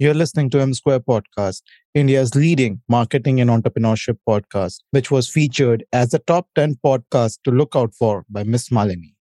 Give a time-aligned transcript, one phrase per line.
[0.00, 1.62] You're listening to M Square Podcast,
[1.92, 7.50] India's leading marketing and entrepreneurship podcast, which was featured as the top 10 podcast to
[7.50, 9.14] look out for by Miss Malini.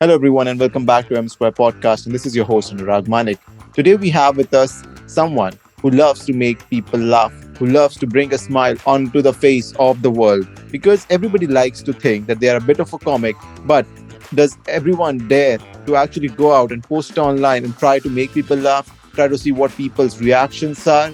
[0.00, 2.04] Hello, everyone, and welcome back to M Square Podcast.
[2.04, 3.38] And this is your host, Anurag Manik.
[3.72, 8.06] Today, we have with us someone who loves to make people laugh, who loves to
[8.06, 10.46] bring a smile onto the face of the world.
[10.70, 13.34] Because everybody likes to think that they are a bit of a comic,
[13.64, 13.86] but
[14.34, 15.56] does everyone dare
[15.86, 18.94] to actually go out and post online and try to make people laugh?
[19.18, 21.12] Try to see what people's reactions are.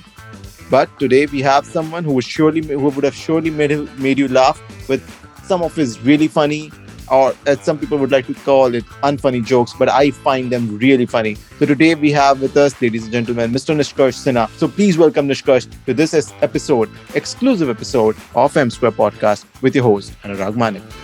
[0.70, 3.76] But today we have someone who would surely who would have surely made
[4.06, 5.04] made you laugh with
[5.50, 6.62] some of his really funny
[7.10, 10.78] or as some people would like to call it unfunny jokes, but I find them
[10.78, 11.34] really funny.
[11.58, 13.76] So today we have with us, ladies and gentlemen, Mr.
[13.80, 14.48] Nishkarsh Sinha.
[14.56, 19.84] So please welcome Nishkarsh to this episode, exclusive episode of M Square Podcast with your
[19.84, 21.03] host, Anurag Manik.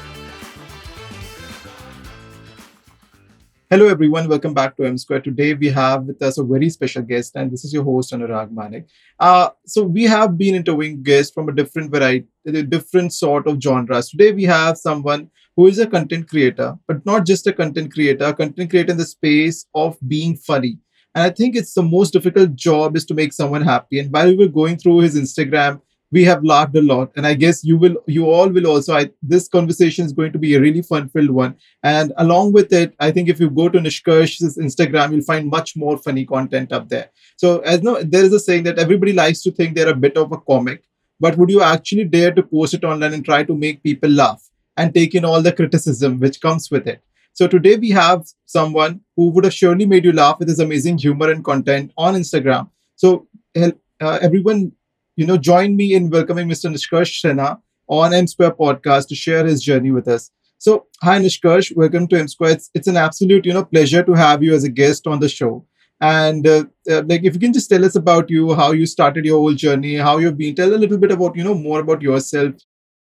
[3.73, 4.29] Hello, everyone.
[4.29, 5.21] Welcome back to M Square.
[5.21, 8.51] Today, we have with us a very special guest, and this is your host, Anurag
[8.51, 8.89] Manik.
[9.21, 12.27] Uh, so, we have been interviewing guests from a different variety,
[12.69, 14.11] different sort of genres.
[14.11, 18.25] Today, we have someone who is a content creator, but not just a content creator,
[18.25, 20.77] a content creator in the space of being funny.
[21.15, 24.01] And I think it's the most difficult job is to make someone happy.
[24.01, 25.81] And while we were going through his Instagram,
[26.13, 27.13] we have laughed a lot.
[27.17, 30.39] And i guess you will you all will also I, this conversation is going to
[30.39, 31.57] be a really fun filled one.
[31.83, 35.77] And along with it i think if you go to nishkarsh's instagram you'll find much
[35.77, 37.11] more funny content up there.
[37.37, 40.17] So as no there is a saying that everybody likes to think they're a bit
[40.17, 40.85] of a comic
[41.21, 44.43] but would you actually dare to post it online and try to make people laugh
[44.77, 47.03] and take in all the criticism which comes with it?
[47.35, 50.99] So today we have someone who would have surely made you laugh with his amazing
[50.99, 52.71] humor and content on instagram.
[52.97, 54.73] So uh, everyone
[55.21, 56.71] you know, join me in welcoming Mr.
[56.75, 60.31] Nishkarsh Sinha on M Square podcast to share his journey with us.
[60.57, 62.53] So, hi Nishkarsh, welcome to M Square.
[62.53, 65.29] It's, it's an absolute, you know, pleasure to have you as a guest on the
[65.29, 65.67] show.
[66.01, 69.27] And uh, uh, like, if you can just tell us about you, how you started
[69.27, 72.01] your whole journey, how you've been, tell a little bit about, you know, more about
[72.01, 72.55] yourself.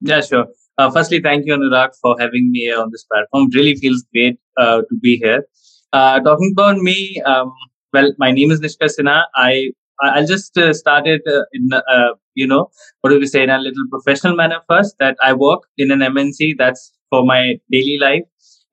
[0.02, 0.46] Yeah, sure.
[0.78, 3.50] Uh, firstly, thank you, Anurag, for having me on this platform.
[3.56, 5.44] Really feels great uh, to be here.
[5.92, 7.52] Uh, talking about me, um,
[7.94, 9.24] well, my name is Nishkarsh Sinha.
[9.34, 9.72] I
[10.02, 12.70] I'll just uh, start it uh, in, uh, you know,
[13.02, 16.02] what do we say in a little professional manner first that I work in an
[16.02, 16.56] MNC.
[16.58, 18.24] That's for my daily life.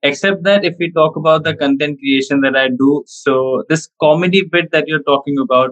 [0.01, 4.43] Except that if we talk about the content creation that I do, so this comedy
[4.51, 5.71] bit that you're talking about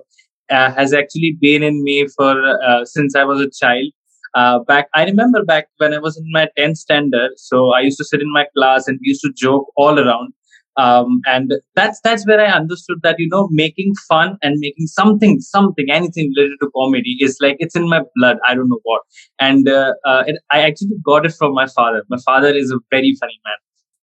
[0.49, 2.33] uh, has actually been in me for
[2.63, 3.91] uh, since I was a child.
[4.33, 7.31] Uh, back, I remember back when I was in my 10th standard.
[7.35, 10.33] So I used to sit in my class and we used to joke all around
[10.77, 15.39] um, and that's that's where i understood that you know making fun and making something
[15.39, 18.37] something anything related to comedy is like it's in my blood.
[18.47, 19.01] I don't know what.
[19.39, 22.03] And uh, uh, it, i actually got it from my father.
[22.09, 23.57] My father is a very funny man.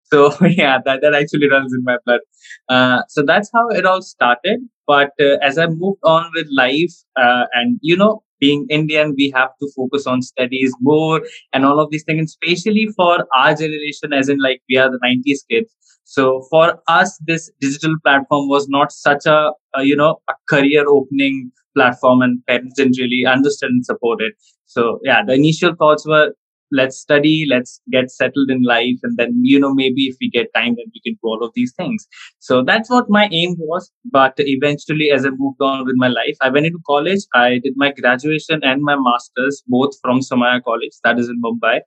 [0.05, 2.21] So yeah that, that actually runs in my blood.
[2.69, 4.61] Uh, so that's how it all started.
[4.87, 9.31] But uh, as i moved on with life uh, and you know being indian we
[9.39, 11.23] have to focus on studies more
[11.53, 15.03] and all of these things especially for our generation as in like we are the
[15.09, 15.75] 90s kids
[16.05, 20.85] so for us, this digital platform was not such a, a you know a career
[20.87, 24.35] opening platform, and parents didn't really understand and support it.
[24.67, 26.35] So yeah, the initial thoughts were
[26.75, 30.53] let's study, let's get settled in life, and then you know maybe if we get
[30.55, 32.07] time, then we can do all of these things.
[32.41, 33.91] So that's what my aim was.
[34.11, 37.21] But eventually, as I moved on with my life, I went into college.
[37.35, 41.81] I did my graduation and my masters both from Somaiya College, that is in Mumbai.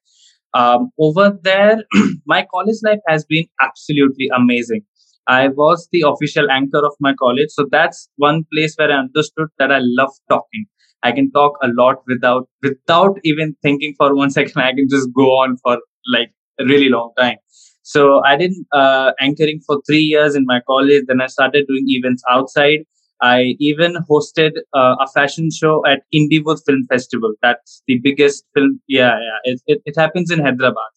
[0.54, 1.84] Um, over there,
[2.26, 4.82] my college life has been absolutely amazing.
[5.28, 7.50] I was the official anchor of my college.
[7.50, 10.66] So that's one place where I understood that I love talking.
[11.04, 14.62] I can talk a lot without without even thinking for one second.
[14.62, 15.78] I can just go on for
[16.12, 17.38] like a really long time.
[17.84, 21.04] So I did uh, anchoring for three years in my college.
[21.08, 22.80] Then I started doing events outside.
[23.22, 27.34] I even hosted uh, a fashion show at Indywood Film Festival.
[27.42, 28.80] That's the biggest film.
[28.88, 29.40] Yeah, yeah.
[29.54, 30.92] It, it, it, happens in Hyderabad.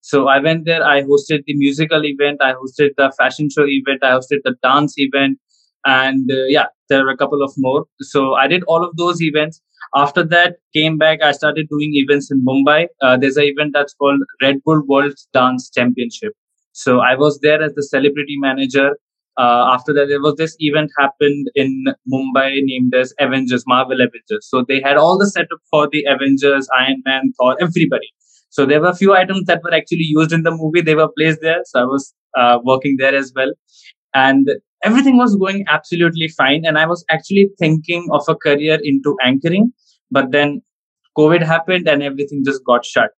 [0.00, 0.84] So I went there.
[0.84, 2.42] I hosted the musical event.
[2.42, 4.02] I hosted the fashion show event.
[4.02, 5.38] I hosted the dance event.
[5.86, 7.86] And uh, yeah, there were a couple of more.
[8.00, 9.60] So I did all of those events.
[9.94, 11.22] After that, came back.
[11.22, 12.86] I started doing events in Mumbai.
[13.00, 16.32] Uh, there's an event that's called Red Bull World Dance Championship.
[16.72, 18.96] So I was there as the celebrity manager
[19.36, 24.46] uh, after that, there was this event happened in Mumbai named as Avengers, Marvel Avengers.
[24.48, 28.12] So they had all the setup for the Avengers, Iron Man, Thor, everybody.
[28.50, 30.80] So there were a few items that were actually used in the movie.
[30.80, 31.62] They were placed there.
[31.64, 33.52] So I was uh, working there as well.
[34.14, 34.48] And
[34.84, 36.64] everything was going absolutely fine.
[36.64, 39.72] And I was actually thinking of a career into anchoring.
[40.10, 40.62] But then
[41.18, 43.10] COVID happened and everything just got shut.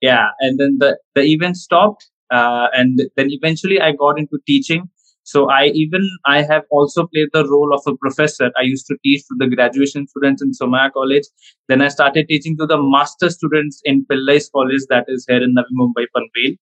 [0.00, 0.28] Yeah.
[0.40, 2.08] And then the, the event stopped.
[2.30, 4.88] Uh, and then eventually I got into teaching
[5.30, 8.50] so I even I have also played the role of a professor.
[8.56, 11.26] I used to teach to the graduation students in Somaiya College.
[11.68, 15.54] Then I started teaching to the master students in Pillais College, that is here in
[15.54, 16.56] Navi Mumbai, Panvel.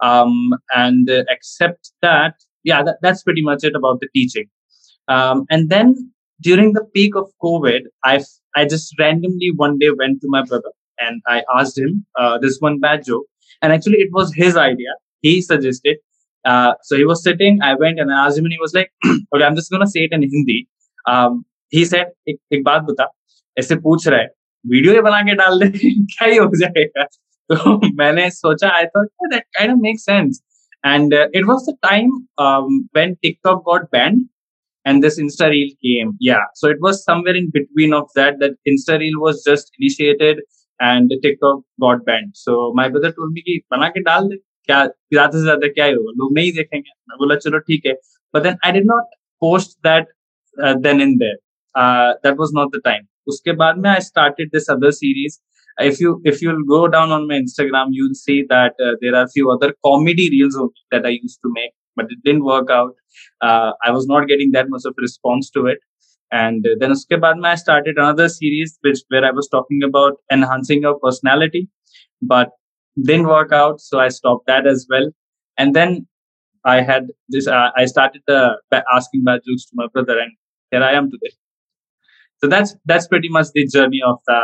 [0.00, 4.45] Um, and uh, except that, yeah, that, that's pretty much it about the teaching.
[5.07, 6.11] Um, and then
[6.41, 8.23] during the peak of COVID, I
[8.55, 12.57] I just randomly one day went to my brother and I asked him uh, this
[12.59, 13.25] one bad joke,
[13.61, 14.93] and actually it was his idea.
[15.21, 15.97] He suggested
[16.45, 17.61] uh, so he was sitting.
[17.61, 20.01] I went and I asked him, and he was like, "Okay, I'm just gonna say
[20.01, 20.67] it in Hindi."
[21.07, 23.07] Um, he said, "एक एक बात बता,
[23.59, 24.27] ऐसे पूछ रहा है,
[24.67, 25.69] video ये बना के डाल दे,
[26.13, 27.03] क्या ही हो जाएगा?"
[27.51, 30.41] तो मैंने सोचा, I thought yeah, that kind of makes sense.
[30.83, 34.25] And uh, it was the time um, when TikTok got banned
[34.85, 36.13] and this Insta Reel came.
[36.19, 38.39] Yeah, so it was somewhere in between of that.
[38.39, 40.39] That Insta Reel was just initiated
[40.79, 42.31] and TikTok got banned.
[42.33, 44.37] So my brother told me कि बना के डाल दे
[44.69, 47.93] क्या ज्यादा से ज्यादा क्या ही होगा लोग नहीं देखेंगे मैं बोला चलो ठीक है
[48.33, 50.07] but then I did not post that
[50.85, 51.37] then in their
[52.25, 55.39] that was not the time उसके बाद में I started this other series
[55.80, 59.24] if you if you'll go down on my instagram you'll see that uh, there are
[59.24, 60.58] a few other comedy reels
[60.90, 62.94] that i used to make but it didn't work out.
[63.40, 65.78] Uh, i was not getting that much of response to it.
[66.32, 70.82] And then uske baad i started another series which where i was talking about enhancing
[70.86, 71.68] your personality
[72.32, 72.50] but
[73.10, 75.06] didn't work out so i stopped that as well.
[75.58, 76.06] And then
[76.72, 78.54] i had this uh, i started uh,
[78.96, 80.32] asking bad jokes to my brother and
[80.70, 81.32] here i am today.
[82.42, 84.40] So that's that's pretty much the journey of the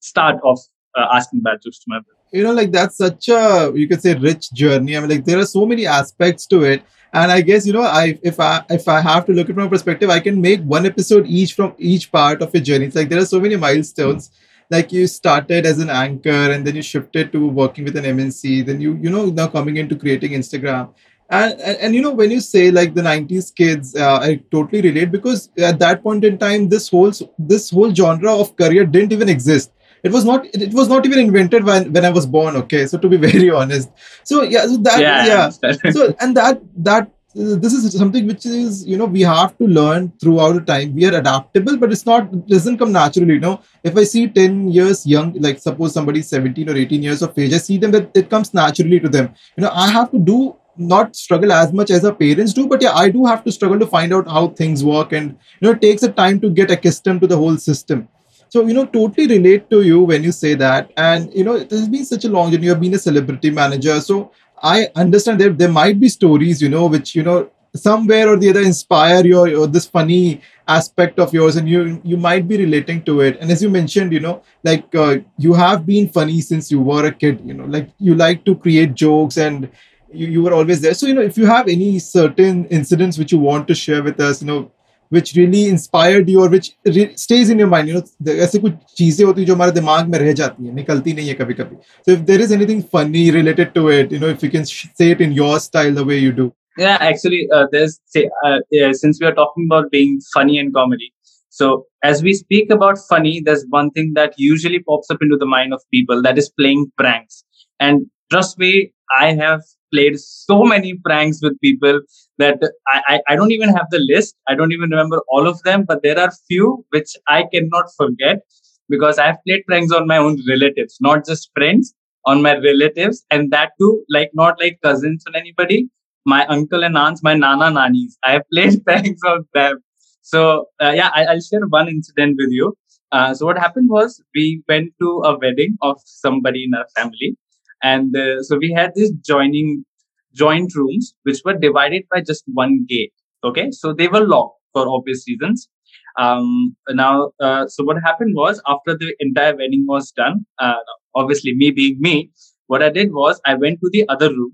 [0.00, 0.58] start of
[0.96, 2.20] uh, asking bad jokes to my brother.
[2.32, 4.96] You know like that's such a you could say rich journey.
[4.96, 6.82] I mean like there are so many aspects to it.
[7.12, 9.66] And i guess you know i if i if i have to look at from
[9.66, 12.86] a perspective i can make one episode each from each part of your journey.
[12.86, 14.30] It's like there are so many milestones.
[14.70, 18.64] Like you started as an anchor and then you shifted to working with an MNC,
[18.64, 20.94] then you you know now coming into creating Instagram.
[21.30, 24.80] And, and, and you know when you say like the 90s kids uh, i totally
[24.82, 29.12] relate because at that point in time this whole this whole genre of career didn't
[29.12, 29.70] even exist
[30.02, 32.86] it was not it was not even invented when when i was born okay?
[32.86, 33.90] So to be very honest.
[34.24, 35.90] So yeah so that yeah, yeah.
[35.92, 39.64] so and that that uh, this is something which is you know we have to
[39.64, 40.94] learn throughout the time.
[40.94, 43.60] We are adaptable but it's not it doesn't come naturally you know?
[43.84, 47.52] If i see 10 years young like suppose somebody 17 or 18 years of age
[47.52, 49.34] i see them that it comes naturally to them.
[49.56, 52.82] You know i have to do not struggle as much as our parents do but
[52.82, 55.30] yeah i do have to struggle to find out how things work and
[55.60, 58.08] you know it takes a time to get accustomed to the whole system
[58.50, 61.70] so you know totally relate to you when you say that and you know it
[61.70, 64.30] has been such a long journey you have been a celebrity manager so
[64.62, 68.50] I understand that there might be stories, you know, which you know somewhere or the
[68.50, 73.02] other inspire your, your this funny aspect of yours, and you you might be relating
[73.04, 73.38] to it.
[73.40, 77.06] And as you mentioned, you know, like uh, you have been funny since you were
[77.06, 77.40] a kid.
[77.44, 79.70] You know, like you like to create jokes and
[80.12, 80.94] you, you were always there.
[80.94, 84.20] So you know, if you have any certain incidents which you want to share with
[84.20, 84.70] us, you know,
[85.09, 88.73] which really inspired you or which re- stays in your mind you know ऐसे कुछ
[88.97, 91.77] चीजें होती जो हमारे दिमाग में रह जाती हैं निकलती नहीं है कभी कभी
[92.07, 95.09] so if there is anything funny related to it you know if you can say
[95.15, 96.47] it in your style the way you do
[96.77, 100.73] yeah actually uh, there's say uh, yeah, since we are talking about being funny and
[100.73, 101.13] comedy
[101.49, 105.49] so as we speak about funny there's one thing that usually pops up into the
[105.53, 107.43] mind of people that is playing pranks
[107.79, 108.05] and
[108.35, 108.73] trust me
[109.21, 109.61] i have
[109.92, 112.00] played so many pranks with people
[112.38, 112.58] that
[112.88, 114.36] I, I, I, don't even have the list.
[114.48, 118.40] I don't even remember all of them, but there are few which I cannot forget
[118.88, 121.94] because I've played pranks on my own relatives, not just friends,
[122.26, 125.88] on my relatives, and that too, like not like cousins or anybody.
[126.26, 128.18] My uncle and aunts, my nana nannies.
[128.24, 129.78] I have played pranks on them.
[130.22, 132.76] So uh, yeah, I, will share one incident with you.
[133.10, 137.36] Uh, so what happened was we went to a wedding of somebody in our family,
[137.82, 139.84] and uh, so we had this joining
[140.33, 143.13] joint rooms which were divided by just one gate
[143.43, 145.69] okay so they were locked for obvious reasons
[146.17, 150.81] um, now uh, so what happened was after the entire wedding was done uh,
[151.15, 152.29] obviously me being me
[152.67, 154.51] what i did was i went to the other room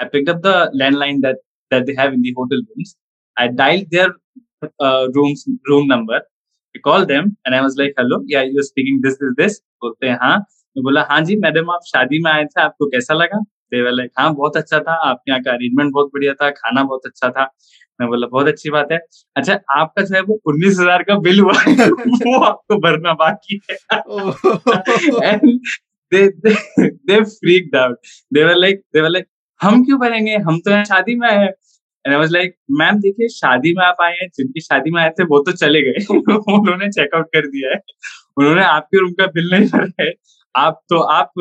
[0.00, 1.36] i picked up the landline that
[1.70, 2.96] that they have in the hotel rooms
[3.36, 4.10] i dialed their
[4.80, 6.20] uh, rooms room number
[6.76, 9.60] I called them and I was like, hello, yeah, you're speaking this is this.
[9.82, 13.14] बोलते हैं हाँ मैं बोला हाँ जी madam आप शादी में आए थे आपको कैसा
[13.14, 13.38] लगा
[13.71, 17.05] देवर लाइक हाँ बहुत अच्छा था। आपके यहाँ का अरेंजमेंट बहुत बढ़िया था। खाना बहुत
[17.05, 17.43] अच्छा था।
[17.99, 18.97] मैं बोला बहुत अच्छी बात है।
[19.35, 23.77] अच्छा आपका जो है वो उन्नीस हज़ार का बिल हुआ वो आपको भरना बाकी है।
[26.11, 27.97] They freaked out
[28.33, 29.25] they were like they were like
[29.61, 30.35] हम क्यों भरेंगे?
[30.37, 33.97] हम तो यहाँ शादी में आए and I was like ma'am देखिए शादी में आप
[34.03, 37.71] आए हैं। जिनकी शादी में आए थे वो तो चले गए। उन्होंने चेकआउट कर दिया
[37.71, 37.79] है।
[38.37, 40.11] उन्होंने आपके रूम का बिल नहीं भरा है।
[40.55, 41.31] आप तो आप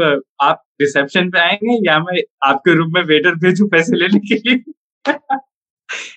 [0.42, 4.62] आप रिसेप्शन पे आएँगे या मैं आपके रूम में वेटर भेजू पैसे लेने के लिए?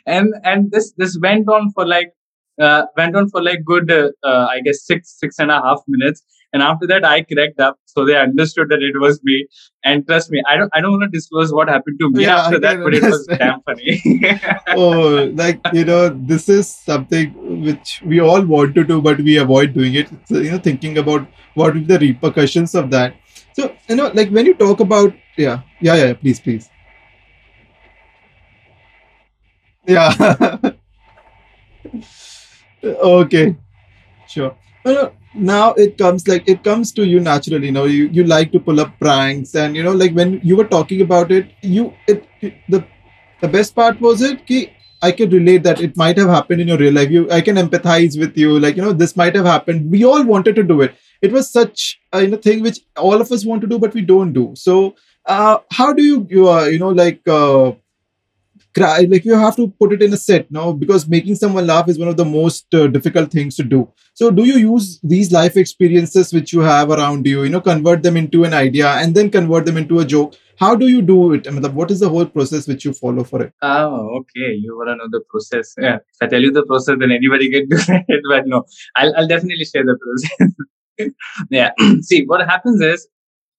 [0.07, 2.11] And and this this went on for like
[2.99, 6.23] went on for like good I guess six six and half minutes
[6.53, 7.79] and a half minutes and after that i cracked up.
[7.85, 9.47] So they understood that it was me.
[9.83, 12.37] And trust me i don't i don't want to disclose what happened to me yeah,
[12.41, 14.01] after that but it was damn funny.
[14.75, 19.37] Oh like you know this is something which we all want to do but we
[19.37, 20.09] avoid doing it.
[20.25, 23.15] So, you know thinking about what will the repercussions of that.
[23.53, 26.69] So you know like when you talk about yeah yeah yeah please please.
[29.85, 30.57] Yeah.
[32.83, 33.55] Okay
[34.27, 34.55] sure
[35.35, 38.59] now it comes like it comes to you naturally you know you, you like to
[38.59, 42.23] pull up pranks and you know like when you were talking about it you it,
[42.41, 42.83] it the
[43.41, 44.71] the best part was it ki,
[45.01, 47.09] i can relate that it might have happened in your real life.
[47.09, 49.91] You i can empathize with you like you know this might have happened.
[49.91, 50.95] We all wanted to do it.
[51.21, 53.93] It was such a you know, thing which all of us want to do but
[53.93, 54.53] we don't do.
[54.55, 57.71] So uh, how do you you, uh, you know like uh,
[58.75, 61.87] cry like you have to put it in a set now because making someone laugh
[61.89, 63.87] is one of the most uh, difficult things to do.
[64.13, 68.03] So do you use these life experiences which you have around you you know convert
[68.03, 70.35] them into an idea and then convert them into a joke?
[70.57, 71.47] How do you do it?
[71.47, 73.53] I mean, what is the whole process which you follow for it?
[73.61, 74.53] Oh okay.
[74.53, 75.73] You want to know the process.
[75.77, 75.95] Yeah.
[75.95, 77.77] If i tell you the process then anybody can do
[78.17, 78.63] it but no.
[78.95, 80.53] I'll, I'll definitely share the process.
[81.49, 81.71] Yeah.
[82.01, 83.07] See what happens is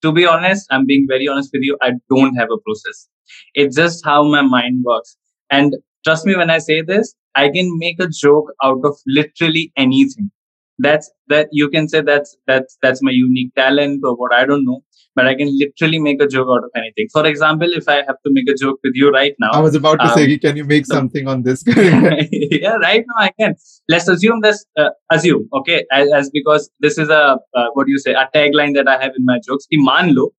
[0.04, 3.08] to be honest i'm being very honest with you i don't have a process
[3.54, 5.16] it's just how my mind works.
[5.50, 9.72] And trust me when I say this, I can make a joke out of literally
[9.76, 10.30] anything.
[10.78, 14.64] That's that you can say that's that's that's my unique talent or what I don't
[14.64, 14.82] know.
[15.16, 17.06] But I can literally make a joke out of anything.
[17.12, 19.76] For example, if I have to make a joke with you right now, I was
[19.76, 21.62] about to um, say, can you make something on this?
[21.68, 23.54] yeah, right now I can.
[23.88, 24.66] Let's assume this.
[24.76, 28.28] Uh, assume, okay, as, as, because this is a uh, what do you say, a
[28.34, 29.66] tagline that I have in my jokes.
[29.66, 30.32] Ki maan lo,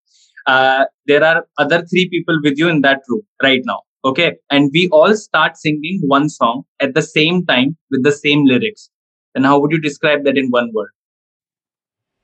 [0.48, 4.38] uh, there are other three people with you in that room right now okay?
[4.52, 8.90] And we all start singing one song at the same time with the same lyrics.
[9.34, 10.92] And how would you describe that in one word?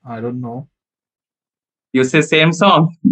[0.05, 0.69] I don't know.
[1.91, 2.95] You say same song.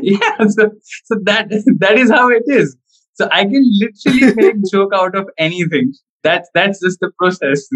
[0.00, 0.70] Yeah so,
[1.04, 1.48] so that
[1.80, 2.76] that is how it is.
[3.14, 5.92] So i can literally make joke out of anything.
[6.22, 7.68] That's that's just the process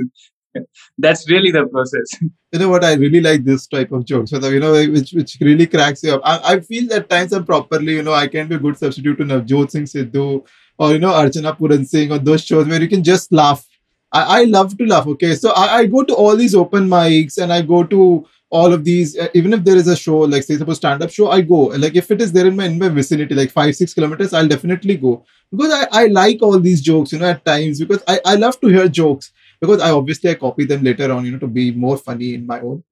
[0.98, 2.08] that's really the process.
[2.52, 2.84] You know what?
[2.84, 6.14] I really like this type of jokes so you know which which really cracks you
[6.14, 6.22] up.
[6.24, 9.18] I, I feel that times i'm properly you know i can be a good substitute
[9.18, 10.46] to Navjot Singh Sidhu
[10.78, 13.66] or you know Archana Puran Singh or those shows where you can just laugh.
[14.12, 15.34] I, I love to laugh okay?
[15.34, 18.84] So I, I go to all these open mics and I go to all of
[18.84, 21.62] these uh, even if there is a show like say suppose stand-up show i go.
[21.84, 24.48] Like if it is there in my in my vicinity like five six kilometers i'll
[24.48, 25.24] definitely go.
[25.50, 28.60] Because i i like all these jokes you know at times because i i love
[28.60, 31.72] to hear jokes because I obviously I copy them later on, you know, to be
[31.72, 32.82] more funny in my own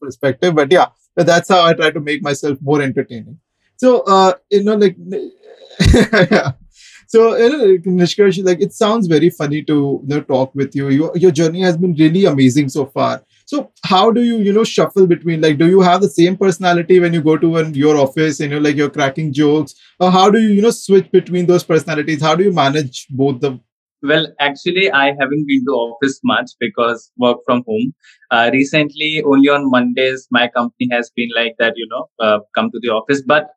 [0.00, 0.54] perspective.
[0.54, 0.86] But yeah,
[1.16, 3.38] that's how I try to make myself more entertaining.
[3.76, 4.96] So uh, you know, like
[6.30, 6.52] yeah.
[7.06, 7.50] So you
[7.84, 10.88] know, Nishkarsh, like it sounds very funny to you know talk with you.
[10.88, 13.22] Your your journey has been really amazing so far.
[13.44, 17.00] So how do you you know shuffle between like do you have the same personality
[17.00, 20.10] when you go to an, your office and you know like you're cracking jokes or
[20.10, 22.22] how do you you know switch between those personalities?
[22.22, 23.58] How do you manage both the
[24.02, 27.94] well, actually, I haven't been to office much because work from home.
[28.30, 32.70] Uh, recently, only on Mondays, my company has been like that, you know, uh, come
[32.70, 33.22] to the office.
[33.26, 33.48] But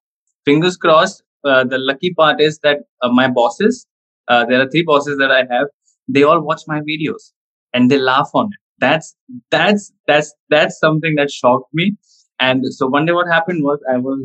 [0.45, 3.87] fingers crossed, uh, the lucky part is that uh, my bosses,
[4.27, 5.67] uh, there are three bosses that I have,
[6.07, 7.31] they all watch my videos
[7.73, 8.59] and they laugh on it.
[8.79, 9.15] That's
[9.51, 11.95] that's that's that's something that shocked me.
[12.39, 14.19] And so one day, what happened was I was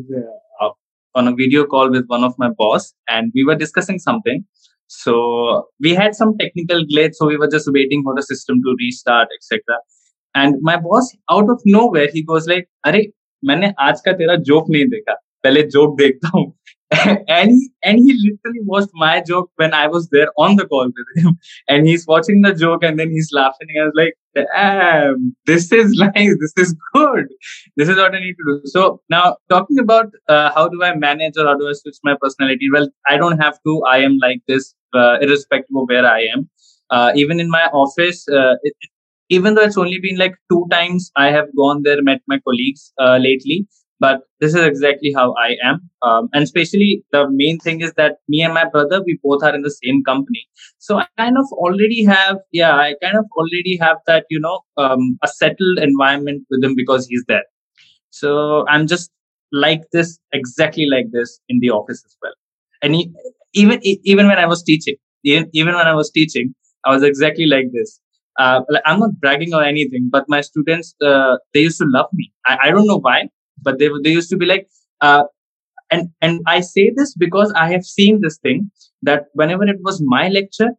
[0.61, 0.69] uh,
[1.15, 4.45] on a video call with one of my boss, and we were discussing something
[4.90, 8.76] so we had some technical glitch, so we were just waiting for the system to
[8.78, 9.78] restart, etc.
[10.34, 13.12] And my boss, out of nowhere, he goes like, "अरे
[13.44, 15.14] मैंने आज का तेरा joke नहीं देखा,
[15.44, 16.52] पहले joke देखता हूँ."
[17.28, 20.86] and he, and he literally watched my joke when I was there on the call
[20.86, 21.36] with him,
[21.68, 23.66] and he's watching the joke and then he's laughing.
[23.70, 26.36] And I was like, "Damn, this is nice.
[26.40, 27.26] This is good.
[27.76, 30.94] This is what I need to do." So now talking about uh, how do I
[30.94, 32.70] manage or how do I switch my personality?
[32.72, 33.82] Well, I don't have to.
[33.88, 36.49] I am like this uh, irrespective of where I am.
[36.89, 38.73] Uh, even in my office, uh, it,
[39.29, 42.91] even though it's only been like two times I have gone there, met my colleagues
[42.99, 43.65] uh, lately,
[43.99, 45.89] but this is exactly how I am.
[46.01, 49.55] Um, and especially the main thing is that me and my brother, we both are
[49.55, 50.47] in the same company.
[50.79, 54.59] So I kind of already have, yeah, I kind of already have that, you know,
[54.77, 57.45] um, a settled environment with him because he's there.
[58.09, 59.11] So I'm just
[59.51, 62.33] like this, exactly like this in the office as well.
[62.81, 63.13] And he,
[63.53, 66.53] even even when I was teaching, even even when I was teaching,
[66.85, 67.99] I was exactly like this.
[68.39, 72.31] Uh, I'm not bragging or anything, but my students uh, they used to love me.
[72.45, 73.29] I, I don't know why,
[73.61, 74.67] but they they used to be like,
[75.01, 75.23] uh,
[75.91, 78.69] and and i say this because i have seen this thing
[79.09, 80.69] that whenever it was my lecture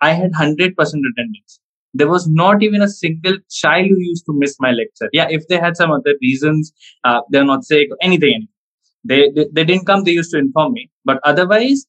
[0.00, 1.60] i had 100% attendance
[1.94, 5.46] there was not even a single child who used to miss my lecture yeah if
[5.48, 6.72] they had some other reasons
[7.04, 8.48] uh, they're not sick anything, anything.
[9.04, 11.86] They, they they didn't come they used to inform me but otherwise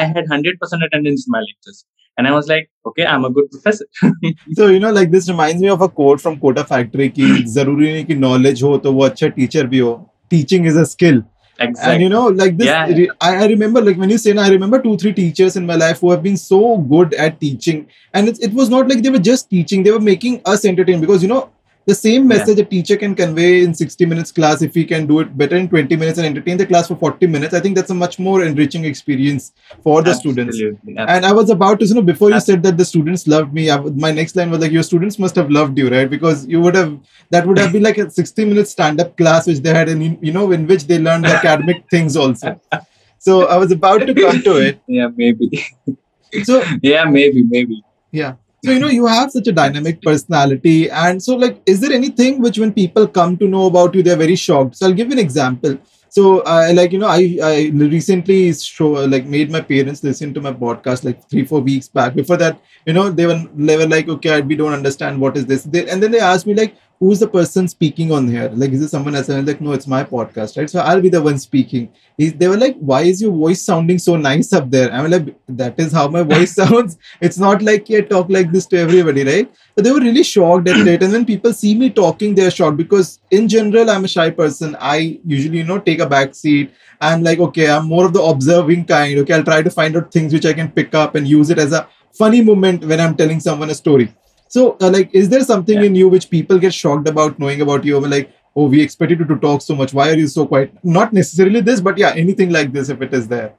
[0.00, 1.84] i had 100% attendance in my lectures
[2.18, 3.86] and I was like, okay, I'm a good professor.
[4.52, 7.22] so, you know, like this reminds me of a quote from Kota Factory ki
[7.54, 10.10] zaruri nahi ki knowledge ho to wo acha teacher bhi ho.
[10.28, 11.22] Teaching is a skill.
[11.58, 11.92] Exactly.
[11.92, 13.06] And you know, like this, yeah.
[13.20, 16.00] I, I remember, like when you say, I remember two, three teachers in my life
[16.00, 17.86] who have been so good at teaching.
[18.12, 21.00] And it, it was not like they were just teaching, they were making us entertain
[21.00, 21.50] because, you know,
[21.84, 22.64] the same message yeah.
[22.64, 25.68] a teacher can convey in 60 minutes class if he can do it better in
[25.68, 27.54] 20 minutes and entertain the class for 40 minutes.
[27.54, 30.52] I think that's a much more enriching experience for the Absolutely.
[30.52, 30.56] students.
[30.56, 31.14] Absolutely.
[31.14, 33.70] and i was about to you know before you said that the students loved me
[33.70, 36.08] I, my next line was like your students must have loved you right?
[36.08, 36.98] Because you would have
[37.30, 40.32] that would have been like a 60 minute stand-up class which they had and you
[40.32, 42.60] know in which they learned the academic things also.
[43.18, 44.80] So i was about to come to it.
[44.86, 45.64] Yeah maybe.
[46.44, 47.82] So yeah maybe maybe.
[48.10, 48.34] Yeah
[48.64, 52.40] so you know you have such a dynamic personality and so like is there anything
[52.40, 54.76] which when people come to know about you they're very shocked?
[54.76, 55.78] So i'll give you an example.
[56.08, 60.40] So i like you know i i recently show like made my parents listen to
[60.40, 62.14] my podcast like three four weeks back.
[62.14, 65.46] Before that you know they were they were like okay we don't understand what is
[65.46, 65.64] this.
[65.64, 68.48] They, and then they asked me like who's the person speaking on here?
[68.54, 69.28] Like, is it someone else?
[69.28, 70.70] And I'm like, no, it's my podcast, right?
[70.70, 71.88] So I'll be the one speaking.
[72.16, 74.92] He, they were like, why is your voice sounding so nice up there?
[74.92, 76.98] I'm like, that is how my voice sounds.
[77.20, 79.52] It's not like I talk like this to everybody, right?
[79.74, 81.02] But they were really shocked at it.
[81.02, 84.76] And when people see me talking, they're shocked because in general, I'm a shy person.
[84.78, 86.72] I usually, you know, take a back seat.
[87.00, 89.18] I'm like, okay, I'm more of the observing kind.
[89.18, 91.58] Okay, I'll try to find out things which I can pick up and use it
[91.58, 94.14] as a funny moment when I'm telling someone a story
[94.52, 95.84] so, uh, like, is there something yeah.
[95.84, 97.98] in you which people get shocked about knowing about you?
[97.98, 99.94] Like, oh, we expected you to talk so much.
[99.94, 100.74] Why are you so quiet?
[100.84, 103.54] Not necessarily this, but yeah, anything like this if it is there.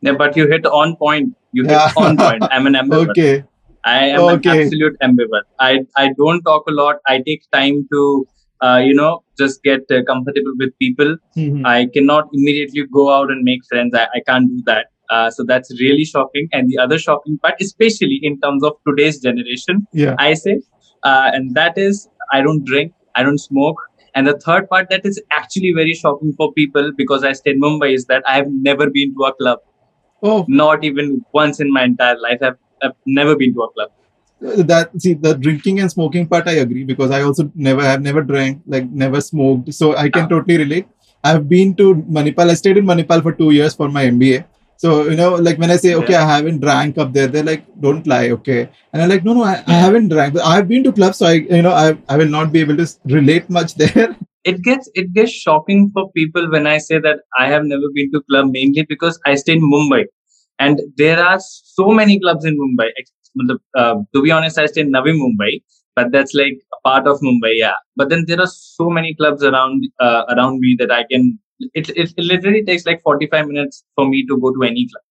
[0.00, 1.36] Yeah, but you hit on point.
[1.52, 1.92] You hit yeah.
[1.94, 2.44] on point.
[2.50, 3.10] I'm an ambivert.
[3.10, 3.44] okay.
[3.84, 4.50] I am okay.
[4.50, 5.44] an absolute ambivert.
[5.58, 6.96] I I don't talk a lot.
[7.06, 8.26] I take time to
[8.62, 11.16] uh, you know just get uh, comfortable with people.
[11.36, 11.66] Mm-hmm.
[11.66, 13.94] I cannot immediately go out and make friends.
[13.94, 14.86] I, I can't do that.
[15.10, 16.48] Uh, so that's really shocking.
[16.52, 20.14] And the other shocking part, especially in terms of today's generation, yeah.
[20.18, 20.60] I say,
[21.02, 23.76] uh, and that is I don't drink, I don't smoke.
[24.14, 27.60] And the third part that is actually very shocking for people because I stay in
[27.60, 29.58] Mumbai is that I have never been to a club.
[30.22, 30.44] Oh.
[30.48, 32.38] Not even once in my entire life.
[32.42, 33.90] I've, I've never been to a club
[34.40, 38.22] that see the drinking and smoking part i agree because i also never have never
[38.22, 40.28] drank like never smoked so i can ah.
[40.28, 40.86] totally relate
[41.24, 44.44] i've been to manipal i stayed in manipal for two years for my mba
[44.78, 46.24] so, you know, like when I say, okay, yeah.
[46.24, 48.68] I haven't drank up there, they're like, don't lie, okay.
[48.92, 51.26] And I'm like, no, no, I, I haven't drank, but I've been to clubs, so
[51.26, 54.16] I, you know, I, I will not be able to relate much there.
[54.44, 58.12] It gets it gets shocking for people when I say that I have never been
[58.12, 60.04] to club mainly because I stay in Mumbai,
[60.60, 62.90] and there are so many clubs in Mumbai.
[63.74, 65.62] Uh, to be honest, I stay in Navi Mumbai,
[65.96, 67.74] but that's like a part of Mumbai, yeah.
[67.96, 71.90] But then there are so many clubs around uh, around me that I can it,
[71.90, 75.02] it, it literally takes like 45 minutes for me to go to any club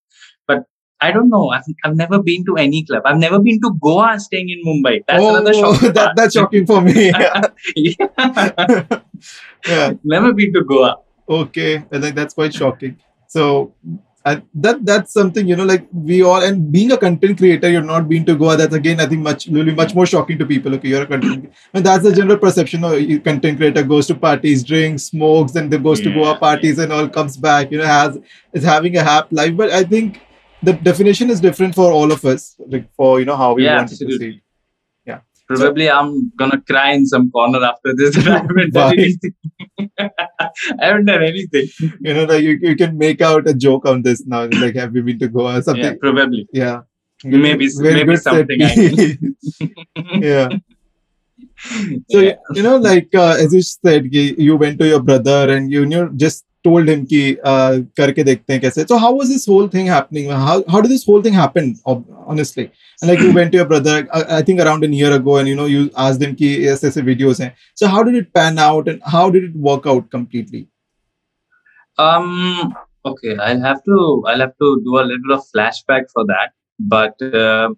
[0.47, 0.65] but
[1.01, 1.49] I don't know.
[1.49, 3.03] I've, I've never been to any club.
[3.05, 5.03] I've never been to Goa staying in Mumbai.
[5.07, 7.11] That's oh, another shocking that, That's shocking for me.
[7.75, 7.99] yeah.
[9.67, 9.93] yeah.
[10.03, 10.97] Never been to Goa.
[11.27, 11.83] Okay.
[11.91, 12.97] I think that's quite shocking.
[13.27, 13.75] So
[14.25, 17.89] and that that's something you know like we all and being a content creator you're
[17.89, 20.45] not being to goa that's again i think much will be much more shocking to
[20.45, 24.07] people okay you're a content and that's the general perception of oh, content creator goes
[24.07, 26.11] to parties drinks smokes and then they goes yeah.
[26.11, 28.17] to goa parties and all comes back you know has
[28.53, 30.21] is having a happy life but i think
[30.63, 33.77] the definition is different for all of us like for you know how we yeah,
[33.77, 34.17] want absolutely.
[34.17, 34.44] to see
[35.47, 38.17] Probably so, I'm gonna cry in some corner after this.
[38.27, 39.33] I haven't done anything.
[39.99, 41.67] I haven't done anything.
[41.99, 44.45] You know, like you, you can make out a joke on this now.
[44.45, 45.83] Like, have you been to Goa or something?
[45.83, 46.47] Yeah, probably.
[46.51, 46.81] Yeah.
[47.23, 48.59] Maybe Very maybe something.
[50.21, 50.49] yeah.
[52.09, 52.35] So yeah.
[52.53, 56.11] you know, like uh, as you said, you went to your brother and you, knew
[56.15, 59.87] just told him ki uh, karke dekhte hain kaise so how was this whole thing
[59.93, 60.29] happening?
[60.29, 61.75] How, how did this whole thing happen
[62.33, 62.65] honestly?
[63.01, 65.47] And like you went to your brother I, I think around a year ago and
[65.47, 68.87] you know you asked him ki aise videos hain so how did it pan out
[68.93, 70.67] and how did it work out completely?
[71.97, 72.75] Um
[73.05, 73.97] okay i'll have to
[74.27, 76.55] i'll have to do a little of flashback for that.
[76.79, 77.69] But uh,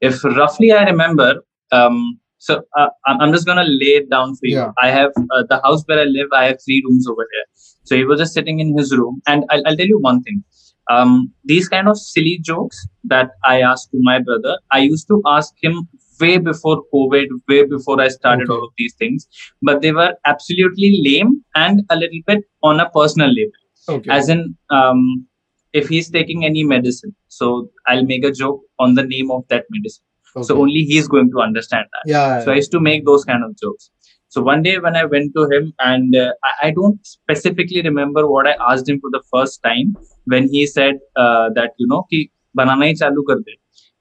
[0.00, 1.30] if roughly i remember
[1.72, 4.56] um so uh, i'm just gonna lay it down for you.
[4.56, 4.72] Yeah.
[4.82, 7.46] i have uh, the house where i live i have three rooms over here.
[7.84, 10.42] So he was just sitting in his room, and I'll, I'll tell you one thing.
[10.90, 15.22] Um, these kind of silly jokes that I asked to my brother, I used to
[15.26, 15.88] ask him
[16.20, 18.52] way before COVID, way before I started okay.
[18.52, 19.26] all of these things,
[19.62, 23.52] but they were absolutely lame and a little bit on a personal level.
[23.88, 24.10] Okay.
[24.10, 25.26] As in, um,
[25.72, 29.64] if he's taking any medicine, so I'll make a joke on the name of that
[29.70, 30.04] medicine.
[30.36, 30.44] okay.
[30.44, 32.10] So only he's going to understand that.
[32.10, 32.44] yeah.
[32.44, 33.90] So I used to make those kind of jokes.
[34.34, 38.28] So one day when I went to him, and uh, I, I, don't specifically remember
[38.28, 39.94] what I asked him for the first time
[40.24, 43.54] when he said uh, that you know ki banana hi chalu kar de.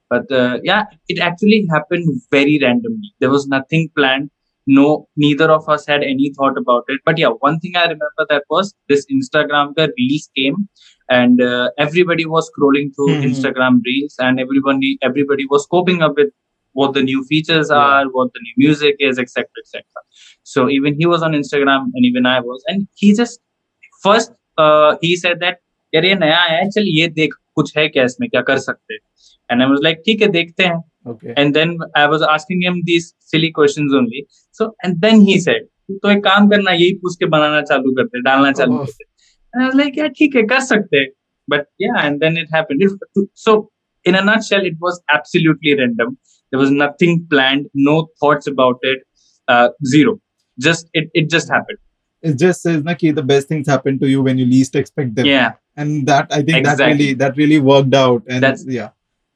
[0.10, 3.13] But uh, yeah, it actually happened very randomly.
[3.19, 4.32] There was nothing planned.
[4.65, 7.02] No, neither of us had any thought about it.
[7.06, 10.67] But yeah, one thing I remember that was this Instagram ka reels came,
[11.10, 13.32] and uh, everybody was scrolling through mm-hmm.
[13.32, 16.34] Instagram reels, and everybody everybody was coping up with
[16.75, 17.77] what the new features Yeah.
[17.85, 19.83] are, what the new music is, etc., etc.
[20.44, 23.40] So even he was on Instagram, and even I was, and he just
[24.03, 25.59] first uh, he said that
[25.94, 28.94] यार ये नया आया है चल ये देख कुछ है क्या इसमें क्या कर सकते
[28.94, 29.01] हैं
[29.53, 31.33] and I was like ठीक है देखते हैं Okay.
[31.40, 34.21] and then I was asking him these silly questions only
[34.59, 35.68] so and then he said
[36.03, 38.85] तो एक काम करना यही पूछ के बनाना चालू करते डालना चालू Oh.
[38.87, 39.05] करते
[39.55, 41.09] and I was like yeah ठीक है कर सकते हैं
[41.55, 43.55] but yeah and then it happened It- so
[44.11, 46.16] in a nutshell it was absolutely random
[46.54, 49.02] there was nothing planned no thoughts about it
[49.54, 50.13] uh, zero
[50.68, 51.82] just it, it just happened
[52.30, 55.10] It just says na, ki the best things happen to you when you least expect
[55.16, 55.26] them.
[55.30, 58.22] yeah And that I think that really that really worked out.
[58.34, 58.92] And That's- yeah.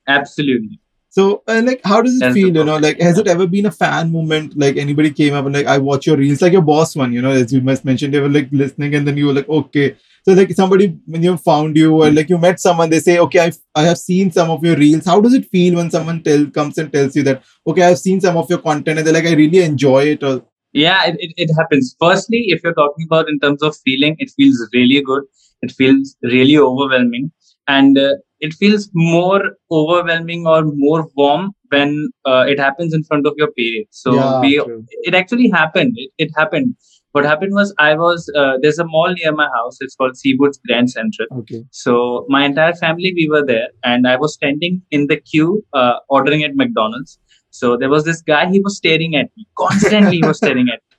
[0.07, 2.49] absolutely So, uh, like, how does it That's feel?
[2.57, 4.55] You know, like, has it ever been a fan moment?
[4.63, 7.11] Like, anybody came up and like, I watch your reels, like your boss one.
[7.17, 9.49] You know, as you must mention, they were like listening, and then you were like,
[9.61, 9.95] okay.
[10.27, 13.39] So, like, somebody when you found you or like you met someone, they say, okay,
[13.39, 15.05] I I have seen some of your reels.
[15.05, 18.19] How does it feel when someone tell comes and tells you that, okay, I've seen
[18.19, 20.43] some of your content, and they're like, I really enjoy it, or?
[20.73, 21.95] Yeah it, it, it happens.
[21.99, 25.23] Firstly if you're talking about in terms of feeling it feels really good.
[25.61, 27.31] It feels really overwhelming.
[27.67, 33.25] And uh, it feels more overwhelming or more warm when uh, it happens in front
[33.25, 34.03] of your parents.
[34.03, 34.61] So yeah, we
[35.03, 35.93] it actually happened.
[35.95, 36.75] It, it happened
[37.17, 39.77] what happened was i was uh, there's a mall near my house.
[39.85, 41.27] It's called seawoods grand central.
[41.41, 41.93] Okay, so
[42.35, 45.51] my entire family we were there and i was standing in the queue
[45.81, 47.17] uh, ordering at mcdonald's.
[47.59, 49.45] So there was this guy he was staring at me.
[49.63, 50.97] Constantly he was staring at me.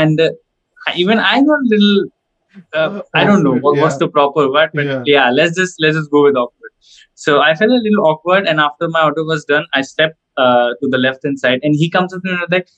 [0.00, 0.30] And uh,
[1.02, 1.98] even i got a little
[2.74, 3.96] uh, i don't know what, yeah.
[4.04, 5.02] the proper word but Yeah.
[5.14, 5.30] yeah.
[5.40, 6.72] let's just let's just go with awkward.
[7.24, 10.68] So i felt a little awkward and after my order was done i stepped uh,
[10.80, 12.68] to the left hand side and he comes up to me and was like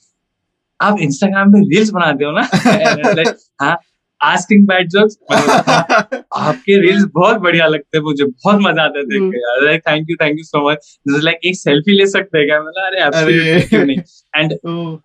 [0.85, 3.75] आप Instagram पे reels बनाते हो ना?
[4.21, 9.31] Asking bad jokes आपके reels बहुत बढ़िया लगते हैं मुझे बहुत मज़ा आता है देख
[9.33, 12.59] के thank you thank you so much this like एक सेल्फी ले सकते हैं क्या?
[12.61, 13.95] मतलब अरे absolutely
[14.35, 14.51] and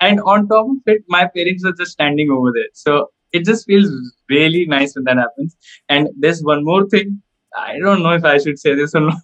[0.02, 3.00] and on top of it my parents are just standing over there so
[3.34, 3.90] it just feels
[4.30, 5.56] really nice when that happens
[5.90, 7.16] and there is one more thing
[7.56, 9.16] I don't know if I should say this or not,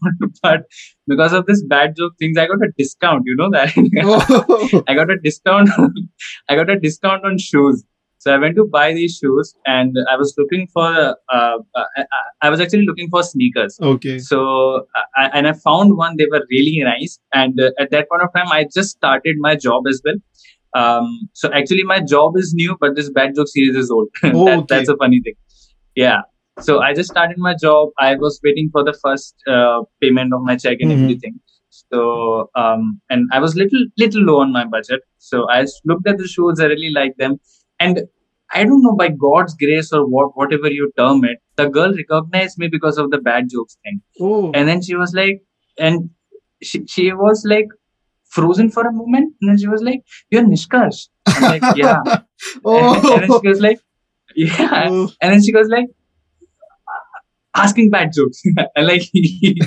[0.42, 0.62] but
[1.06, 3.22] because of this bad joke things, I got a discount.
[3.26, 4.84] You know that oh.
[4.88, 5.68] I got a discount.
[6.48, 7.84] I got a discount on shoes.
[8.18, 10.86] So I went to buy these shoes, and I was looking for.
[10.86, 12.04] Uh, uh, I,
[12.40, 13.78] I was actually looking for sneakers.
[13.82, 16.16] okay, So I, and I found one.
[16.16, 17.18] They were really nice.
[17.34, 20.14] And uh, at that point of time, I just started my job as well.
[20.74, 24.08] Um, so actually, my job is new, but this bad joke series is old.
[24.24, 24.66] Oh, that, okay.
[24.70, 25.34] That's a funny thing.
[25.94, 26.22] Yeah.
[26.60, 27.88] So I just started my job.
[27.98, 31.02] I was waiting for the first uh, payment of my check and Mhm.
[31.02, 31.40] everything.
[31.70, 35.00] So um, and I was little little low on my budget.
[35.18, 36.60] So I looked at the shoes.
[36.60, 37.38] I really liked them,
[37.80, 38.02] and
[38.52, 42.58] I don't know by God's grace or what whatever you term it, the girl recognized
[42.58, 44.00] me because of the bad jokes thing.
[44.20, 45.42] oh, And then she was like,
[45.78, 46.10] and
[46.62, 47.66] she, she was like
[48.36, 49.34] frozen for a moment.
[49.40, 51.08] And then she was like, You're Nishkarsh.
[51.26, 51.98] I'm like, Yeah.
[52.64, 53.80] oh, and then she goes like,
[54.36, 54.88] Yeah.
[54.90, 55.10] oh.
[55.20, 55.86] And then she goes like,
[57.55, 58.41] asking bad jokes.
[58.75, 59.03] and like,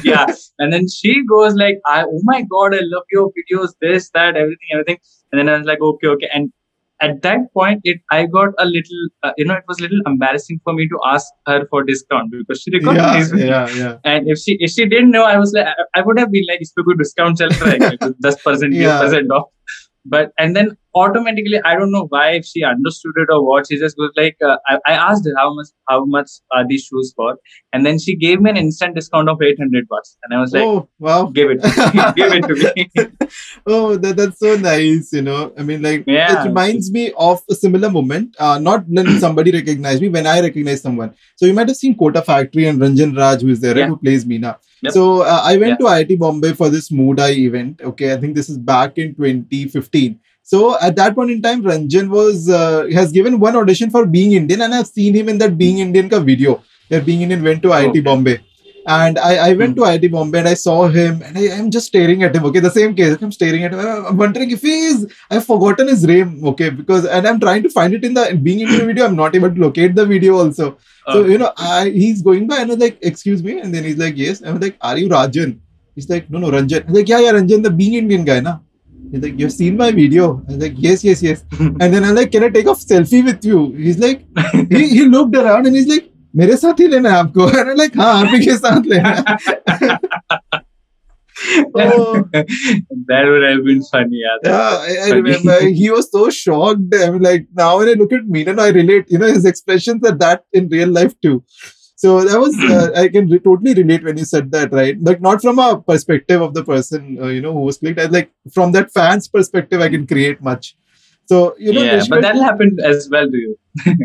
[0.04, 0.26] yeah.
[0.58, 4.36] And then she goes like, I, oh my God, I love your videos, this, that,
[4.36, 4.98] everything, everything.
[5.32, 6.28] And then I was like, okay, okay.
[6.32, 6.52] And
[7.00, 10.00] at that point, it I got a little, uh, you know, it was a little
[10.06, 13.48] embarrassing for me to ask her for discount because she yeah, recognized me.
[13.48, 13.96] yeah, yeah.
[14.04, 16.44] And if she if she didn't know, I was like, I, I would have been
[16.48, 18.12] like, "इस पे कोई discount चल रहा है क्या?
[18.28, 19.00] 10 percent, 20 Yeah.
[19.00, 19.48] percent off."
[20.14, 23.77] But and then automatically, I don't know why if she understood it or what, she
[23.77, 27.13] just was like, uh, I, I asked her how much how much are these shoes
[27.15, 27.37] for,
[27.73, 30.63] and then she gave me an instant discount of 800 bucks, and I was like,
[30.63, 31.25] oh, wow.
[31.27, 32.03] "Give it, to me.
[32.15, 33.27] give it to me."
[33.67, 35.11] oh, that, that's so nice.
[35.13, 36.41] You know, I mean, like, Yeah.
[36.43, 38.35] it reminds me of a similar moment.
[38.39, 41.13] Uh, not when somebody recognized me, when I recognize someone.
[41.35, 43.87] So you might have seen Kota Factory and Ranjan Raj, who is there, right, Yeah.
[43.87, 44.57] who plays Meena.
[44.81, 44.93] Yep.
[44.93, 47.81] So uh, I went to IIT Bombay for this Mood I event.
[47.81, 50.19] Okay, I think this is back in 2015.
[50.51, 54.31] So at that point in time, Ranjan was uh, has given one audition for Being
[54.31, 56.63] Indian, and I've seen him in that Being Indian ka video.
[56.89, 57.99] That Being Indian went to IIT Okay.
[57.99, 58.39] Bombay.
[58.99, 61.87] And I, I went to IIT Bombay and I saw him and I am just
[61.87, 62.45] staring at him.
[62.45, 63.17] Okay, the same case.
[63.21, 63.79] I'm staring at him.
[63.81, 65.13] I'm wondering if he is.
[65.29, 66.47] I've forgotten his name.
[66.51, 69.05] Okay, because and I'm trying to find it in the being Indian video.
[69.05, 70.77] I'm not able to locate the video also.
[71.11, 73.83] So you know, I he's going by and I was like, "Excuse me," and then
[73.83, 75.59] he's like, "Yes." I was like, "Are you Rajan?"
[75.95, 78.39] He's like, "No, no, Ranjan." I was like, "Yeah, yeah, Ranjan, the being Indian guy,
[78.39, 78.59] na."
[79.10, 82.14] He's like, "You've seen my video?" I was like, "Yes, yes, yes." and then I'm
[82.14, 84.24] like, "Can I take a selfie with you?" He's like,
[84.70, 87.76] he, he looked around and he's like, मेरे साथ ही लेना है आपको and I'm
[87.78, 90.60] like हाँ आप ही के साथ लेना है
[91.74, 92.24] oh.
[92.32, 94.20] that would have been funny.
[94.22, 96.94] Yeah, yeah I, I remember he was so shocked.
[96.94, 99.06] I mean, like now when I look at Meenan, I relate.
[99.08, 101.44] You know, his expressions are that in real life too.
[101.97, 104.95] So that was uh, I can re- totally relate when you said that, right?
[105.01, 108.31] Like not from a perspective of the person uh, you know who was clicked, like
[108.53, 110.75] from that fan's perspective, I can create much.
[111.25, 113.57] So you know, yeah, but that'll happen as well to you.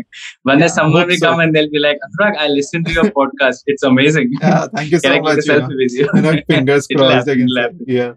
[0.43, 1.27] When yeah, someone will so.
[1.27, 3.61] come and they'll be like, Anurag, I listened to your podcast.
[3.67, 4.31] It's amazing.
[4.41, 5.47] Yeah, thank you so much.
[5.47, 6.09] I you, with you?
[6.15, 7.27] you know, fingers crossed.
[7.29, 8.13] Happen, yeah.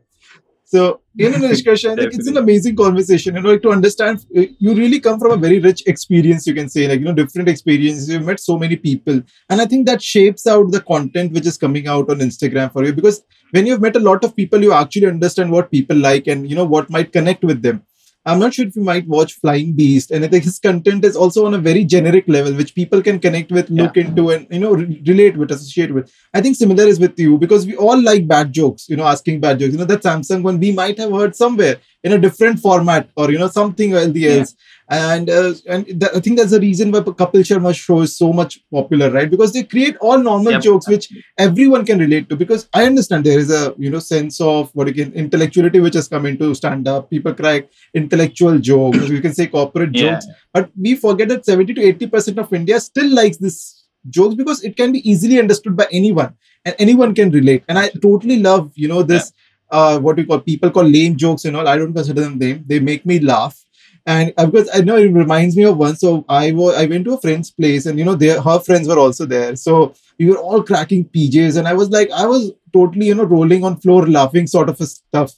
[0.68, 3.37] So, in a discussion, I think it's an amazing conversation.
[3.37, 6.44] You know, like to understand, you really come from a very rich experience.
[6.44, 8.09] You can say, like you know, different experiences.
[8.09, 11.57] You've met so many people, and I think that shapes out the content which is
[11.57, 12.92] coming out on Instagram for you.
[12.92, 16.50] Because when you've met a lot of people, you actually understand what people like and
[16.50, 17.86] you know what might connect with them
[18.26, 21.14] I'm not sure if you might watch Flying Beast, and I think his content is
[21.14, 24.06] also on a very generic level, which people can connect with, look yeah.
[24.06, 26.12] into, and you know re- relate with, associate with.
[26.34, 29.40] I think similar is with you because we all like bad jokes, you know, asking
[29.40, 29.72] bad jokes.
[29.72, 33.30] You know that Samsung one we might have heard somewhere in a different format or
[33.32, 34.16] you know something else.
[34.26, 34.44] Yeah
[34.88, 38.32] and uh, and th- I think that's the reason why Kapil Sharma show is so
[38.32, 39.28] much popular, right?
[39.28, 40.62] Because they create all normal yep.
[40.62, 42.36] jokes which everyone can relate to.
[42.36, 46.06] Because I understand there is a you know sense of what again intellectuality which has
[46.06, 47.10] come into stand up.
[47.10, 50.12] People crack intellectual jokes, you can say corporate yeah.
[50.12, 54.36] jokes, but we forget that seventy to eighty percent of India still likes this jokes
[54.36, 56.32] because it can be easily understood by anyone
[56.64, 57.64] and anyone can relate.
[57.68, 59.32] And I totally love you know this.
[59.34, 59.42] Yeah.
[59.70, 61.66] Uh, what we call people call lame jokes and all.
[61.68, 62.64] I don't consider them lame.
[62.66, 63.66] They make me laugh
[64.07, 66.00] and uh, because I know it reminds me of once.
[66.00, 68.88] So I was I went to a friend's place, and you know, their her friends
[68.88, 69.57] were also there.
[69.57, 73.24] So we were all cracking PJs, and I was like, I was totally you know
[73.24, 75.33] rolling on floor laughing sort of stuff.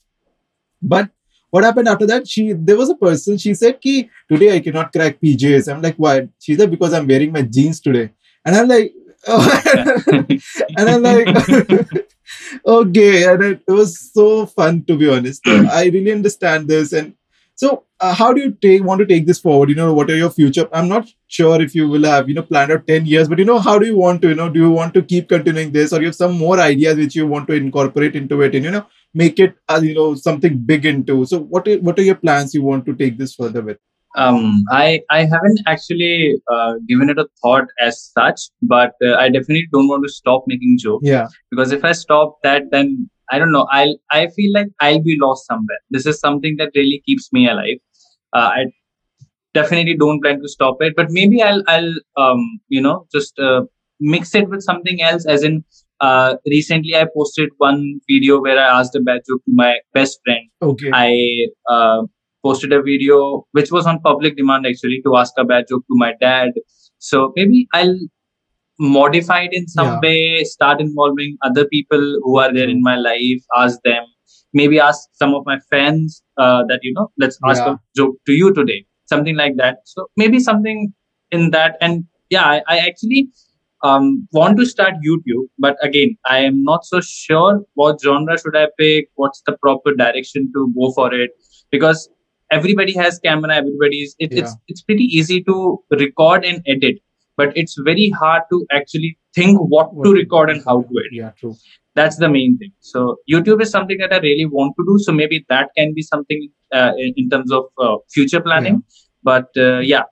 [0.83, 1.09] But
[1.51, 2.29] what happened after that?
[2.29, 3.39] She there was a person.
[3.39, 6.29] She said, "Ki today I cannot crack PJs." I'm like, why?
[6.39, 8.11] She said because I'm wearing my jeans today,
[8.45, 8.93] and I'm like.
[9.27, 9.61] Oh.
[10.07, 11.27] and I'm like,
[12.67, 15.43] okay, and it, it was so fun to be honest.
[15.47, 17.15] I really understand this, and
[17.55, 19.69] so, uh, how do you take want to take this forward?
[19.69, 20.69] You know, what are your future?
[20.73, 23.45] I'm not sure if you will have you know planned out ten years, but you
[23.45, 24.29] know, how do you want to?
[24.29, 26.97] You know, do you want to keep continuing this, or you have some more ideas
[26.97, 30.15] which you want to incorporate into it, and you know, make it uh, you know
[30.15, 31.25] something big into?
[31.27, 33.79] So, what are, what are your plans you want to take this further with?
[34.17, 39.29] Um, I I haven't actually uh, given it a thought as such, but uh, I
[39.29, 41.07] definitely don't want to stop making jokes.
[41.07, 41.29] Yeah.
[41.51, 43.67] Because if I stop that, then I don't know.
[43.71, 45.79] I'll I feel like I'll be lost somewhere.
[45.91, 47.79] This is something that really keeps me alive.
[48.33, 48.65] Uh, I
[49.55, 53.63] definitely don't plan to stop it, but maybe I'll I'll um you know just uh,
[54.01, 55.27] mix it with something else.
[55.27, 55.65] As in,
[56.01, 60.21] uh, recently I posted one video where I asked a bad joke to my best
[60.25, 60.49] friend.
[60.63, 60.91] Okay.
[60.93, 62.03] I uh,
[62.49, 63.21] posted a video
[63.53, 66.63] which was on public demand actually to ask a bad joke to my dad.
[66.99, 67.99] So maybe I'll
[68.79, 70.01] modify it in some yeah.
[70.03, 74.05] way start involving other people who are there in my life ask them
[74.53, 77.73] maybe ask some of my friends uh, that you know let's ask yeah.
[77.73, 80.93] a joke to you today something like that so maybe something
[81.33, 83.29] in that and yeah i, I actually
[83.83, 88.57] um, want to start youtube but again i am not so sure what genre should
[88.57, 91.31] i pick what's the proper direction to go for it
[91.71, 92.09] because
[92.51, 94.43] everybody has camera everybody's it, yeah.
[94.43, 97.03] it's it's pretty easy to record and edit
[97.39, 101.13] but it's very hard to actually think what, what to record and how to edit.
[101.13, 101.55] Yeah, true.
[101.95, 102.73] That's the main thing.
[102.81, 104.99] So YouTube is something that I really want to do.
[105.05, 108.75] So maybe that can be something uh, in, in, terms of uh, future planning.
[108.75, 108.99] Yeah.
[109.23, 110.03] But uh, yeah,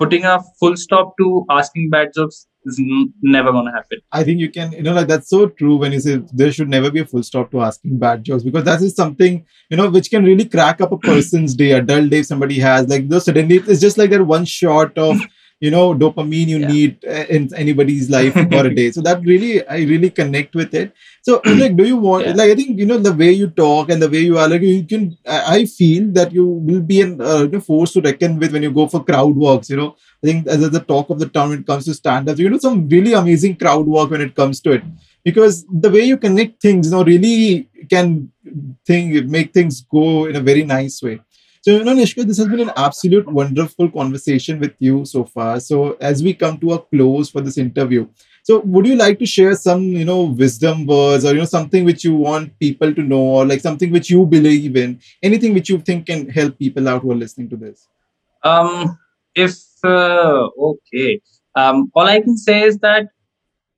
[0.00, 3.98] putting a full stop to asking bad jokes is n- never going to happen.
[4.12, 6.68] I think you can, you know, like that's so true when you say there should
[6.68, 9.90] never be a full stop to asking bad jokes because that is something, you know,
[9.90, 12.88] which can really crack up a person's day, a dull day somebody has.
[12.88, 15.20] Like, those suddenly it's just like that one shot of
[15.60, 16.72] you know dopamine you yeah.
[16.72, 18.90] need uh, in anybody's life for a day.
[18.90, 20.92] So that really i really connect with it.
[21.22, 22.32] So like do you want yeah.
[22.32, 24.62] like i think you know the way you talk and the way you are like
[24.62, 28.62] you can i feel that you will be an uh, force to reckon with when
[28.62, 29.94] you go for crowd walks you know.
[30.22, 32.58] I think as the talk of the town when it comes to stand-up you know
[32.58, 34.84] some really amazing crowd walk when it comes to it.
[35.24, 38.30] Because the way you connect things you know really can
[38.86, 41.20] think make things go in a very nice way
[41.62, 45.60] so, you know, Nishka, this has been an absolute wonderful conversation with you so far.
[45.60, 48.06] So, as we come to a close for this interview,
[48.42, 51.84] So, would you like to share some, you know, wisdom words or you know something
[51.84, 55.68] which you want people to know, or like something which you believe in, anything which
[55.68, 57.86] you think can help people out who are listening to this?
[58.42, 58.98] Um,
[59.34, 61.20] if uh, okay,
[61.54, 63.08] um, all I can say is that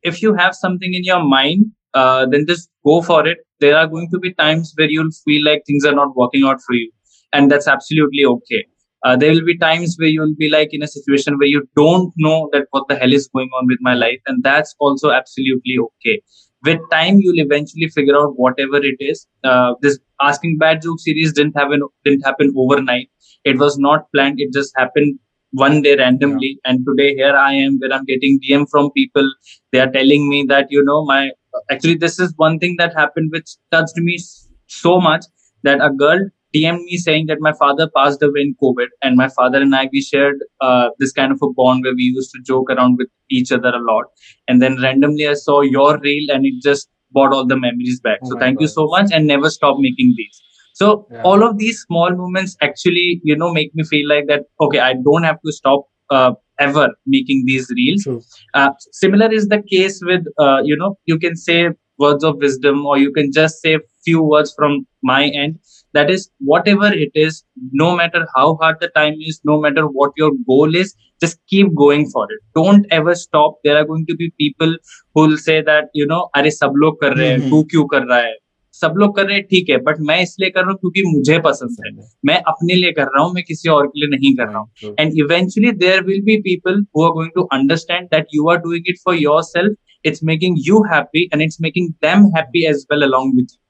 [0.03, 3.38] if you have something in your mind, uh, then just go for it.
[3.61, 6.61] There are going to be times where you'll feel like things are not working out
[6.66, 6.90] for you,
[7.33, 8.66] and that's absolutely okay.
[9.05, 12.12] Uh, there will be times where you'll be like in a situation where you don't
[12.16, 15.77] know that what the hell is going on with my life and that's also absolutely
[15.79, 16.23] okay.
[16.64, 19.27] With time you'll eventually figure out whatever it is.
[19.42, 23.09] Uh, this asking bad joke series didn't happen didn't happen overnight.
[23.45, 24.37] It was not planned.
[24.38, 25.18] It just happened
[25.51, 26.59] one day randomly.
[26.64, 26.71] Yeah.
[26.71, 29.31] and today here i am where i'm getting dm from people.
[29.73, 31.31] They are telling me that you know my
[31.71, 34.18] actually this is one thing that happened which touched me
[34.66, 35.25] so much
[35.64, 39.29] that a girl DM'd me saying that my father passed away in COVID, and my
[39.29, 42.43] father and I we shared uh, this kind of a bond where we used to
[42.43, 44.07] joke around with each other a lot.
[44.49, 48.19] And then randomly I saw your reel, and it just brought all the memories back.
[48.25, 48.62] Oh so thank God.
[48.62, 50.43] you so much, and never stop making these.
[50.75, 51.23] So yeah.
[51.23, 54.45] all of these small moments actually, you know, make me feel like that.
[54.61, 58.07] Okay, I don't have to stop uh, ever making these reels.
[58.55, 62.85] Uh, similar is the case with, uh, you know, you can say words of wisdom,
[62.87, 65.59] or you can just say few words from my end
[65.93, 70.12] that is whatever it is no matter how hard the time is no matter what
[70.17, 74.15] your goal is just keep going for it don't ever stop there are going to
[74.15, 74.76] be people
[75.15, 78.04] who will say that you know अरे सब लोग कर रहे हैं तू क्यों कर
[78.04, 78.36] रहा है
[78.82, 81.39] सब लोग कर रहे हैं ठीक है बट मैं इसलिए कर रहा हूँ क्योंकि मुझे
[81.45, 81.91] पसंद है
[82.26, 84.95] मैं अपने लिए कर रहा हूँ मैं किसी और के लिए नहीं कर रहा हूँ
[85.00, 88.89] and eventually there will be people who are going to understand that you are doing
[88.89, 93.36] it for yourself it's making you happy and it's making them happy as well along
[93.36, 93.61] with you so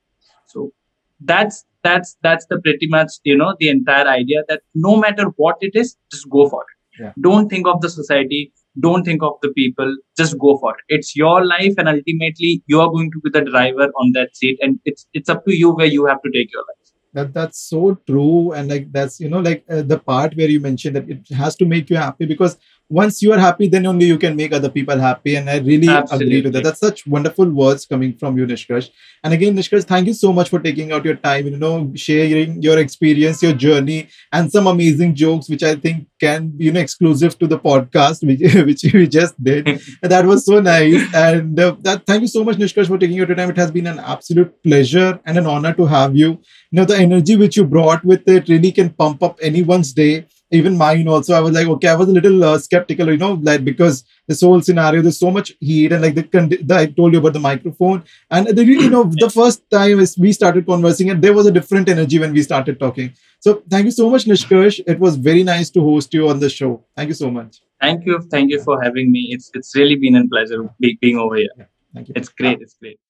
[1.25, 5.57] that's that's that's the pretty much you know the entire idea that no matter what
[5.61, 7.03] it is just go for it.
[7.03, 7.13] Yeah.
[7.23, 10.85] don't think of the society don't think of the people just go for it.
[10.89, 14.59] It's your life and ultimately you are going to be the driver on that seat
[14.63, 16.83] and it's it's up to you where you have to take your life.
[17.15, 20.61] That that's so true and like that's you know like uh, the part where you
[20.61, 22.57] mentioned that it has to make you happy because
[22.93, 25.35] once you are happy, then only you can make other people happy.
[25.37, 26.27] And I really Absolutely.
[26.27, 26.65] agree to that.
[26.65, 28.91] That's such wonderful words coming from you, Nishkarsh.
[29.25, 32.61] And again, Nishkarsh, thank you so much for taking out your time, you know, sharing
[32.61, 36.81] your experience, your journey, and some amazing jokes, which I think can be, you know,
[36.81, 39.81] exclusive to the podcast, which, which we just did.
[40.03, 41.03] that was so nice.
[41.15, 43.51] And uh, that thank you so much, Nishkarsh, for taking out your time.
[43.51, 46.31] It has been an absolute pleasure and an honor to have you.
[46.71, 50.27] You know, the energy which you brought with it really can pump up anyone's day
[50.53, 53.33] even mine also i was like okay i was a little uh, skeptical you know
[53.49, 56.23] like because this whole scenario there's so much heat and like the,
[56.63, 58.03] the i told you about the microphone.
[58.31, 61.89] And the you know the first time we started conversing and there was a different
[61.89, 63.13] energy when we started talking.
[63.41, 64.81] So thank you so much nishkarsh.
[64.87, 66.85] It was very nice to host you on the show.
[66.97, 67.61] Thank you so much.
[67.81, 68.21] Thank you.
[68.35, 69.23] Thank you for having me.
[69.31, 71.55] It's it's really been a pleasure being over here.
[71.59, 72.15] Yeah, thank you.
[72.17, 72.61] It's great.
[72.61, 73.02] It's great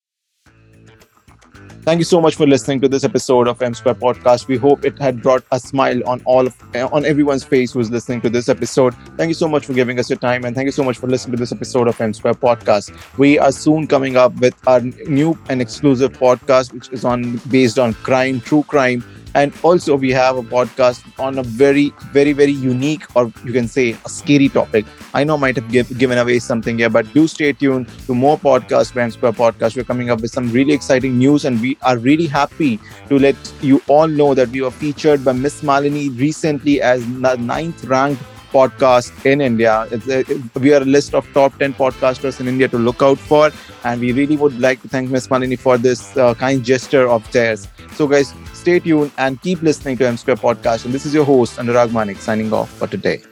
[1.84, 4.46] Thank you so much for listening to this episode of M Square Podcast.
[4.46, 7.90] We hope it had brought a smile on all of eh, on everyone's face who's
[7.90, 8.94] listening to this episode.
[9.16, 11.08] Thank you so much for giving us your time, and thank you so much for
[11.08, 12.92] listening to this episode of M Square Podcast.
[13.18, 17.80] We are soon coming up with our new and exclusive podcast, which is on based
[17.80, 22.52] on crime, true crime and also, we have a podcast on a very, very, very
[22.52, 24.84] unique, or you can say a scary topic.
[25.14, 28.14] I know I might have give, given away something here, but do stay tuned to
[28.14, 29.76] more podcasts, Brand Square Podcast.
[29.76, 33.36] We're coming up with some really exciting news, and we are really happy to let
[33.62, 38.22] you all know that we were featured by Miss Malini recently as the ninth ranked
[38.52, 39.88] podcast in India.
[39.90, 43.50] A, we are a list of top 10 podcasters in India to look out for.
[43.84, 47.30] And we really would like to thank Miss Malini for this uh, kind gesture of
[47.32, 47.66] theirs.
[47.94, 50.84] So, guys, stay tuned and keep listening to M Square Podcast.
[50.84, 53.22] And this is your host, Anurag Manik, signing off for today.